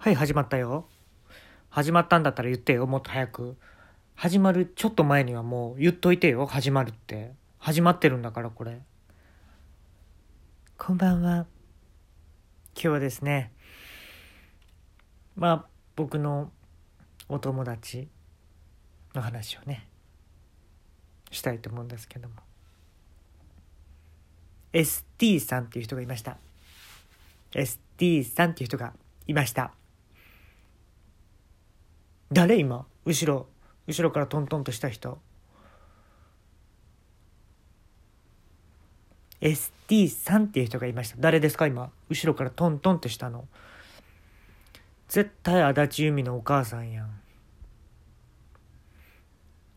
[0.00, 0.86] はい、始まったよ。
[1.68, 3.58] 始まったんだったら言ってよ、もっと早く。
[4.14, 7.32] 始まるちょっと前にはもう言っといてよ、始まるって。
[7.58, 8.80] 始まってるんだから、これ。
[10.78, 11.44] こんばんは。
[12.74, 13.52] 今日はですね、
[15.36, 15.66] まあ、
[15.96, 16.50] 僕の
[17.28, 18.08] お友達
[19.14, 19.86] の話をね、
[21.30, 22.36] したいと思うんですけども。
[24.72, 26.38] ST さんっていう人がいました。
[27.52, 28.94] ST さんっていう人が
[29.26, 29.74] いました。
[32.32, 32.86] 誰今？
[33.04, 33.46] 後ろ。
[33.86, 35.18] 後ろからトントンとした人。
[39.40, 41.16] ST さんっていう人がいました。
[41.18, 41.66] 誰ですか？
[41.66, 41.90] 今。
[42.08, 43.48] 後ろからトントンとしたの。
[45.08, 47.20] 絶対足立由美のお母さんやん。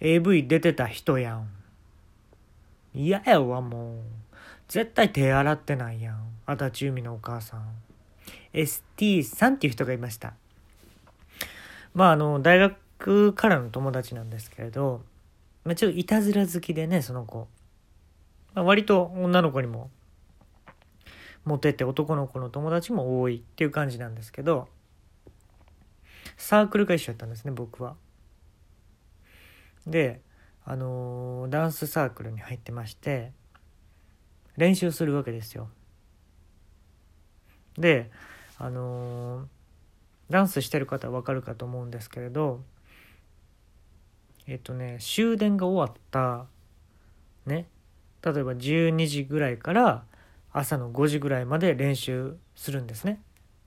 [0.00, 1.48] AV 出てた人やん。
[2.94, 4.00] 嫌やわもう。
[4.66, 6.26] 絶対手洗ってないやん。
[6.46, 7.68] 足立由美のお母さん。
[8.52, 10.32] ST さんっていう人がいました。
[11.94, 15.02] まああの大学からの友達なんですけれど、
[15.64, 17.48] まあ、ちょっといたずら好きでねその子、
[18.54, 19.90] まあ、割と女の子にも
[21.44, 24.68] モテて男の子の友達も多いっていう感じなんですけど
[26.36, 27.96] サークルが一緒やったんですね僕は。
[29.86, 30.20] で
[30.64, 33.32] あのダンスサークルに入ってまして
[34.56, 35.68] 練習するわけですよ。
[37.78, 38.10] で
[38.58, 39.59] あのー
[40.30, 42.62] ダンスしてる方は分かるかと思うんですけれど
[44.46, 46.46] えっとね終電が終わった
[47.46, 47.66] ね
[48.22, 50.04] 例えば12時ぐらいから
[50.52, 53.20] 朝の5時ぐらいまで練習するんですね。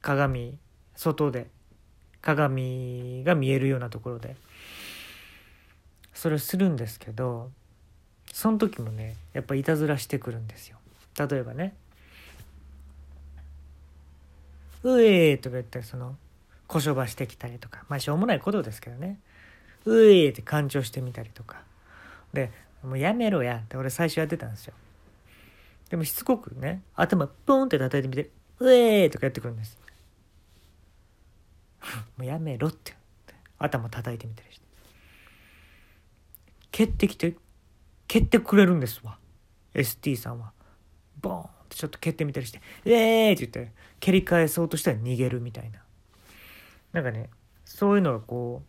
[0.00, 0.56] 鏡
[0.94, 1.48] 外で。
[2.20, 4.36] 鏡が見えるようなところで。
[6.14, 7.52] それをするんですけど
[8.32, 10.78] その時もねやっぱいたずらしてくるんですよ。
[11.16, 11.74] 例えばね
[14.82, 16.16] 「うえー」とか言ったらその
[16.68, 17.84] こしょばしてきたりとか。
[17.88, 19.18] まあしょうもないことですけどね
[19.86, 21.62] 「うえ」って干潮してみたりとか。
[22.32, 22.52] で
[22.84, 24.74] 「もうやめろや」って俺最初やってたんですよ。
[25.88, 28.30] でもしつこくね頭ポンって叩いてみて
[28.60, 29.78] 「うえ」とかやってくるんです。
[32.16, 32.96] もうやめろって。
[33.60, 34.66] 頭叩いてみたりして。
[36.70, 37.34] 蹴ってきて
[38.06, 39.18] 蹴ってくれるんですわ。
[39.74, 40.52] ST さんは。
[41.20, 45.80] ボーンってちょっと蹴ってみたりして「えー!」って言って蹴り返そうとしたら逃げるみたいな。
[46.92, 47.30] なんかね
[47.64, 48.62] そういうのがこ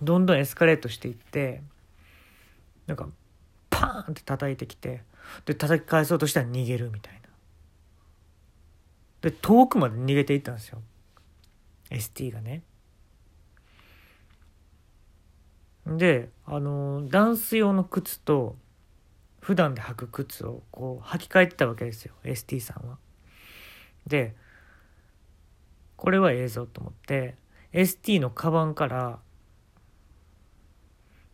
[0.00, 1.62] うどんどんエスカレートしていって
[2.86, 3.08] なんか
[3.68, 5.02] パーンって叩いてきて
[5.44, 7.20] で叩き返そうとしたら逃げるみたいな。
[9.20, 10.80] で遠くまで逃げていったんですよ。
[11.90, 12.62] ST がね。
[15.86, 18.56] であのダンス用の靴と
[19.40, 22.14] 普段で履く靴をこう履き替えてたわけですよ。
[22.24, 22.98] ST さんは。
[24.06, 24.34] で
[26.00, 27.34] これは映像と思って
[27.74, 29.18] ST のカバンから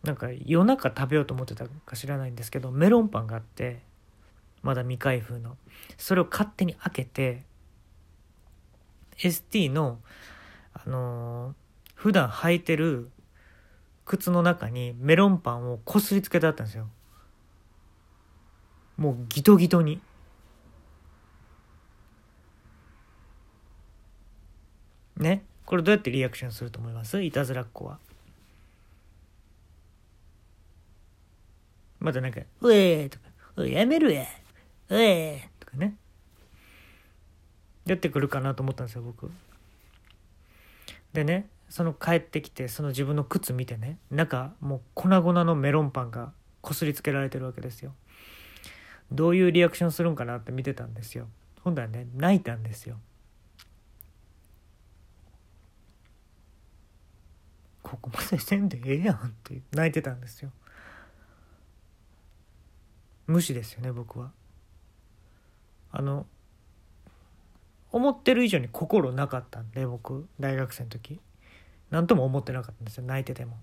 [0.03, 3.79] なんか夜中食べようと思ってたか知らないんですけどメロンパンがあって
[4.63, 5.55] まだ未開封の。
[5.97, 7.43] それを勝手に開けて
[9.17, 9.99] ST の
[10.73, 11.53] あのー
[11.95, 13.09] 普段履いてる
[14.05, 16.89] 靴の中にメロンパンをこすりつけてあったんですよ。
[18.97, 20.01] もうギトギトに。
[25.17, 25.43] ね。
[25.65, 27.21] これどうやってリアクションすると思います？
[27.21, 27.99] いたずらっ子は。
[31.99, 33.25] またなんか「うえー」とか
[33.67, 34.23] 「やめるや
[34.89, 35.95] うえー」とかね。
[37.85, 39.31] やってくるかなと思ったんですよ僕。
[41.13, 47.93] でねその帰ってきてその自分の靴見てね中もう粉々のメロンパンがこすりつけられてるわけですよ。
[49.11, 51.27] どういうリアクションするんかなって見てたんですよ。
[51.63, 52.99] 今度はね泣いたんですよ。
[57.87, 60.51] ここまでせんでええやんって泣いてたんですよ。
[63.27, 64.31] 無視ですよね僕は。
[65.91, 66.25] あの
[67.91, 71.19] 思ってる以上に心なかったんで僕大学生の時。
[71.89, 73.57] 何とも思ってなかったんですよ泣いてても。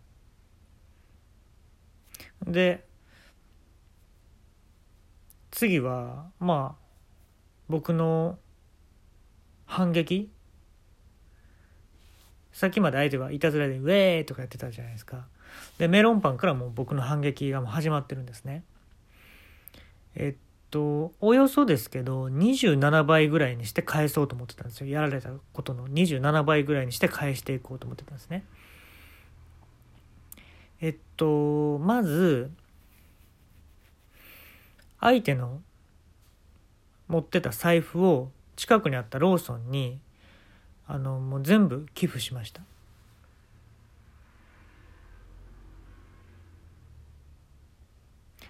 [2.47, 2.87] で
[5.51, 6.85] 次はまあ
[7.69, 8.39] 僕の
[9.67, 10.31] 反撃
[12.65, 15.27] さっきまで相手はいたずらで「ウェー!」とかやってたじゃないですか。
[15.77, 18.65] でメロンパンからもう僕の反撃がもう始まってるんですね。
[20.15, 20.41] えっ
[20.71, 24.87] とおよそですけど27倍ぐらいにして返そうと思ってたんですよ。
[24.87, 25.87] やられたことの。
[25.89, 28.47] 27倍ぐらいにして返していこうと思ってたんですね。
[30.81, 32.51] えっとまず
[35.01, 35.61] 相手の
[37.09, 40.01] 持ってた財布を近くにあったローソンに
[40.87, 42.63] あのもう全部寄付しました。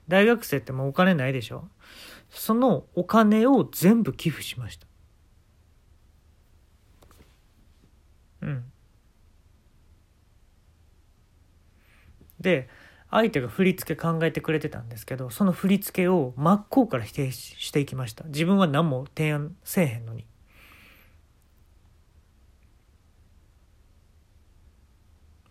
[0.07, 1.69] 大学生ってもうお金ないでしょ？
[2.29, 4.87] そのお金を全部寄付しました。
[8.43, 8.65] うん。
[12.41, 12.69] で
[13.11, 18.25] 相手が振り付け考えてくれてたんですけどその振り付けを真っ向から否定していきました。
[18.25, 20.27] 自分は何も提案せえへんのに。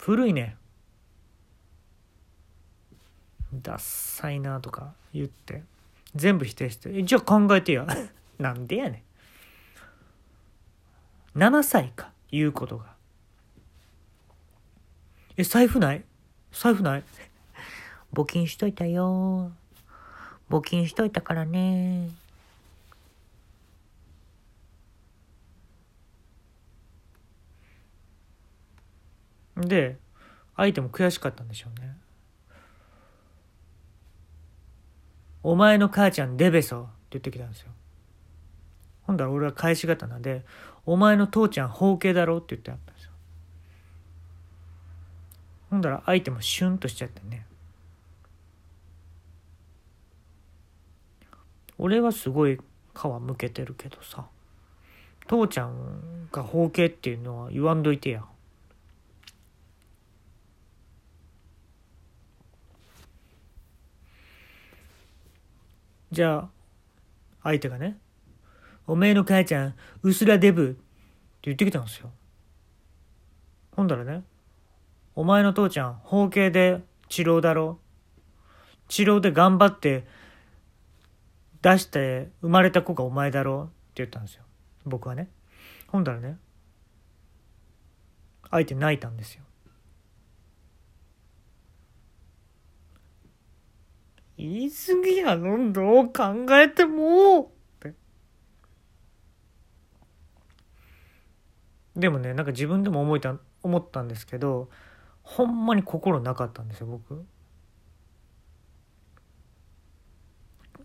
[0.05, 0.57] 古いね。
[3.53, 5.63] ダッサいなとか言って。
[6.13, 7.87] 全部否定して「じゃあ考えてや」
[8.37, 9.03] なんでやね
[11.35, 11.39] ん。
[11.39, 12.11] 7歳か。
[12.31, 12.93] 言うことが
[15.37, 16.03] 「え財布ない？
[16.51, 17.03] 財布ない？
[18.11, 19.53] 募金しといたよ。
[20.49, 22.09] 募金しといたからね。
[29.65, 29.97] で
[30.55, 31.95] 相手も悔しかったんでしょうね。
[35.41, 37.71] お前の母ちゃんデベソって言ってきたんですよ。
[39.03, 40.45] ほんだら俺は返し刀で
[40.85, 43.11] お前の父ちゃん包茎だろって言ってあったんですよ。
[45.69, 47.45] ほんだら相手もシュンとしちゃってね。
[51.77, 54.27] 俺はすごい皮むけてるけどさ
[55.27, 58.23] 父ちゃんが包茎っていうのは言わんどいてや。
[66.13, 66.49] じゃあ
[67.41, 67.97] 相手がね
[68.85, 70.79] 「おめえの母ちゃんうすらデブ」って
[71.43, 72.11] 言ってきたんですよ。
[73.75, 74.23] ほんだらね
[75.15, 77.79] 「お前の父ちゃん包茎で治療だろ。
[78.89, 80.05] 治療で頑張って
[81.63, 84.43] 出して生まれた子がお前だろ」って言ったんですよ。
[84.85, 85.31] 僕はね。
[85.87, 86.37] ほんだらね
[88.51, 89.43] 相手泣いたんですよ。
[94.37, 97.47] 言い過ぎやろどう考えてもっ
[97.79, 97.93] て。
[101.95, 104.69] でもねなんか自分でも思いた思ったんですけど
[105.21, 107.25] ほんまに心なかったんですよ僕。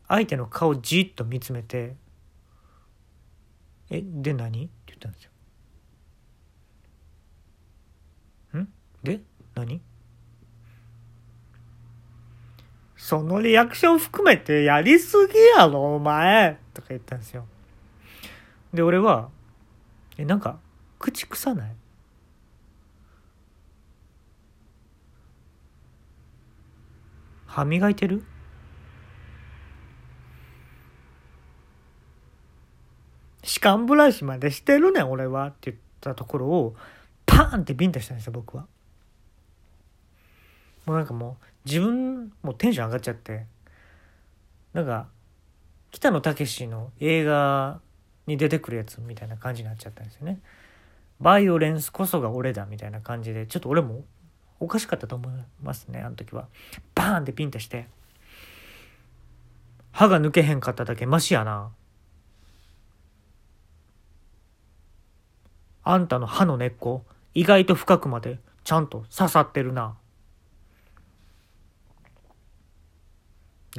[0.07, 1.97] 相手の顔じっと見つめて
[3.91, 5.31] 「えで何?」って言ったんですよ。
[8.61, 8.69] ん？
[9.03, 9.21] で？
[9.55, 9.83] 何？
[13.09, 16.59] そのリアクション含めてやりすぎやろ、お前。
[16.75, 17.47] とか言ったんですよ。
[18.75, 19.31] で、俺は、
[20.19, 20.59] え、なんか、
[20.99, 21.75] 口臭ない？
[27.47, 28.23] 歯磨いてる？
[33.43, 35.47] 歯間ブラシまでしてるねん俺は。
[35.47, 36.77] って言ったところを
[37.25, 38.67] パーンってビンタしたんですよ僕は。
[40.89, 43.45] もうなんかもう自分もテンション上がっちゃって
[44.73, 45.07] なんか
[45.91, 47.79] 北野武の映画
[48.27, 50.41] に出てくるやつみたいな感じになっちゃったんですよね。
[51.21, 54.03] バイオレンスこそが俺だみたいな感じでちょっと俺も
[54.61, 55.33] おかしかったと思い
[55.63, 56.49] ますねあの時は。
[56.95, 57.87] バーンってピンとして
[59.93, 61.71] 歯が抜けへんかっただけマシやな。
[65.85, 67.05] あんたの歯の根っこ
[67.35, 69.99] 意外と深くまでちゃんと刺さってるな。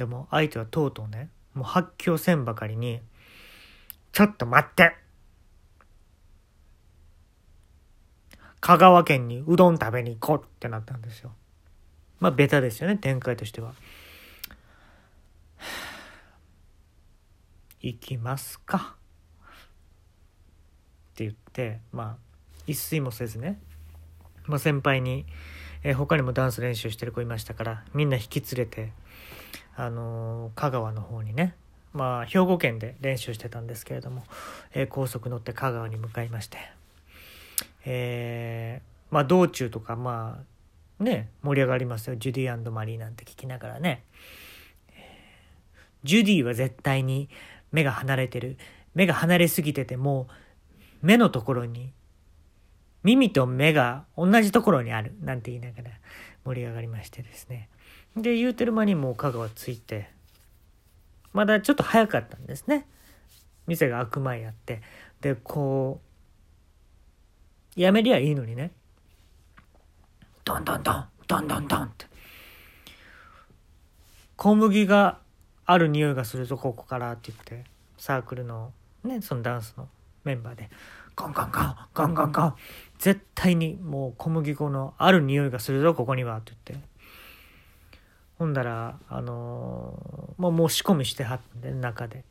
[0.00, 3.02] でも相手はとうとうねもう発狂せんばかりに
[4.12, 4.96] 「ちょっと待って!」
[8.62, 11.34] 香川県にうどん食べに行こうってなったんですよ。
[12.18, 13.74] まあベタですよね展開としては。
[17.82, 18.96] 行きますか。
[19.44, 19.48] っ
[21.14, 22.16] て言ってまあ
[22.66, 23.60] 一睡もせずね、
[24.46, 25.26] まあ、先輩に、
[25.82, 28.94] えー、他にもダンス練習してる子いましたからみんな引き連れて
[29.80, 31.54] あの香川の方にね
[31.94, 34.24] まあ兵庫県で練習してたんですけれども、
[34.74, 36.58] えー、高速乗って香川に向かいまして
[37.86, 40.42] えー、まあ道中とかま
[41.00, 42.16] あね盛り上がりますよ。
[42.16, 44.04] ジュディマリーなんて聞きながらね。
[46.04, 47.30] ジュディは絶対に
[47.72, 48.58] 目が離れてる。
[48.94, 50.26] 目が離れすぎてても
[51.02, 51.92] う目のところに
[53.02, 55.14] 耳と目が同じところにある。
[55.22, 55.90] なんて言いながら
[56.44, 57.70] 盛り上がりましてですね。
[58.16, 60.10] で言うてる間にもう香川着いて。
[61.32, 62.86] まだちょっと早かったんですね。
[63.66, 64.82] 店が開く前やって。
[65.20, 66.00] でこ
[67.76, 68.72] うやめりゃいいのにね。
[70.44, 72.06] ドンドンドンドンドンドンって。
[74.36, 75.18] 小麦が
[75.66, 77.70] ある匂いがするぞここからって言って。
[77.96, 78.72] サークルの
[79.04, 79.88] ねそのダンスの
[80.24, 80.68] メンバーで。
[81.14, 82.54] ガンガンガンガンガンガン。
[82.98, 86.89] 絶対にもう小麦粉のある匂いがするぞここにはって言って。
[88.40, 92.24] ほんだらあのー、もう申し込みしてはって中で。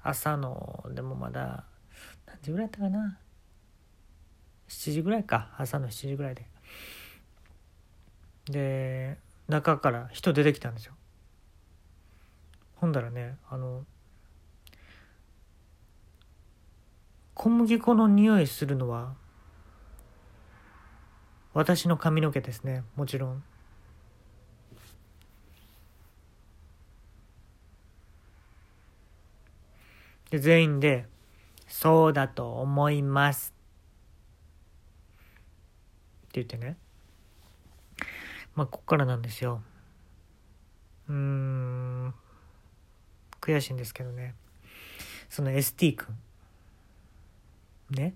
[0.00, 1.64] 朝のでもまだ
[2.24, 3.18] 何時ぐらいやったかな。
[4.68, 5.50] 7時ぐらいか。
[5.58, 6.46] 朝の7時ぐらいで。
[8.48, 10.92] で中から人出てきたんですよ。
[12.76, 13.84] ほんだらねあの
[17.34, 19.14] 小麦粉の匂いするのは
[21.54, 23.42] 私の髪の毛ですねもちろん。
[30.30, 31.06] で全員で
[31.66, 33.54] 「そうだと思います」
[36.28, 36.76] って言ってね。
[38.54, 39.62] まあここからなんですよ。
[41.08, 42.14] うーん。
[43.40, 44.34] 悔しいんですけどね。
[45.30, 46.18] その ST 君。
[47.90, 48.14] ね。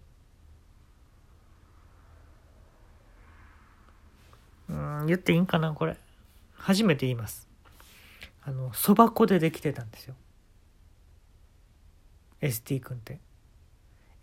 [4.68, 5.96] うん言っていいんかなこれ。
[6.54, 7.48] 初めて言います。
[8.44, 10.14] あのそば粉でできてたんですよ。
[12.42, 13.20] ST 君って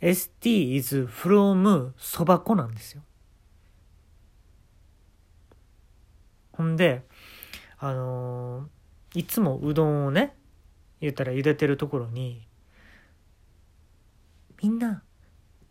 [0.01, 3.01] ST is from そば粉なんですよ
[6.51, 7.03] ほんで
[7.77, 10.35] あのー、いつもうどんをね
[10.99, 12.45] 言ったら茹でてるところに
[14.61, 15.01] 「みんな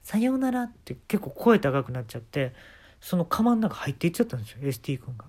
[0.03, 2.55] さようなら」って結構声高くなっちゃって
[3.01, 5.27] その釜の中入っていっちゃったんですよ ST 君が。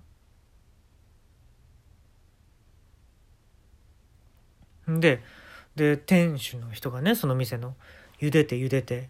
[4.88, 5.22] で
[5.76, 7.76] で店主の人がねその店の
[8.20, 9.10] 茹でて茹でて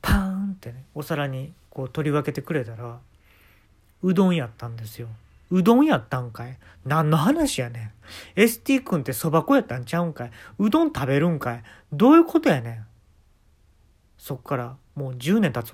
[0.00, 2.98] パーンってねお皿にこう取り分けてくれたら
[4.02, 5.08] うどんやったんですよ。
[5.50, 6.58] うどんやったんかい？
[6.84, 7.92] 何の話やね
[8.36, 8.40] ん。
[8.40, 10.30] ST 君ってそば粉やったんちゃうんかい？
[10.58, 11.62] うどん食べるんかい？
[11.92, 12.86] どういうことやねん。
[14.18, 15.70] そっからもう10年経つ